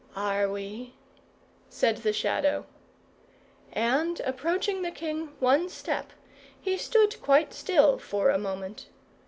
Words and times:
"Are 0.15 0.49
we?" 0.49 0.93
said 1.69 1.97
the 1.97 2.11
Shadow. 2.11 2.65
And 3.71 4.19
approaching 4.21 4.81
the 4.81 4.89
king 4.89 5.27
one 5.39 5.69
step, 5.69 6.11
he 6.59 6.75
stood 6.79 7.21
quite 7.21 7.53
still 7.53 7.99
for 7.99 8.31
a 8.31 8.39
moment. 8.39 8.87